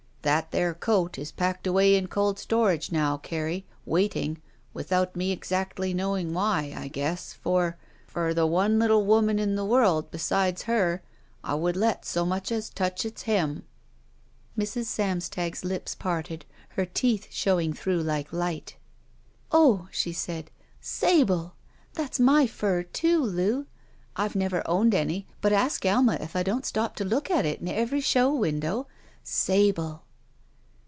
[0.23, 4.39] "That there coat is packed away in cold storage now, Carrie, waiting,
[4.71, 7.75] without me exactly knowing why, I guess, for—
[8.13, 11.01] ^the one little woman in the world besides her
[11.43, 13.63] I would let so much as touch its hem."
[14.55, 14.85] Mrs.
[14.85, 16.45] Samstag's lips parted,
[16.75, 18.75] her teeth showing through like light.
[19.51, 21.53] *'0h," she said, sablel
[21.93, 23.65] That's my fur, Loo.
[24.15, 27.59] I've never owned any, but ask Alma if I don't stop to look at it
[27.59, 28.85] in every show window.
[29.23, 30.03] Sable